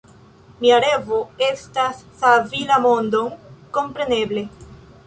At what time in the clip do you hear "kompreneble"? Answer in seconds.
3.79-4.51